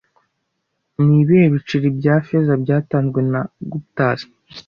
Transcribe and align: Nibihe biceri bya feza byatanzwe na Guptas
Nibihe 1.05 1.45
biceri 1.53 1.87
bya 1.97 2.15
feza 2.27 2.53
byatanzwe 2.63 3.19
na 3.31 3.41
Guptas 3.69 4.19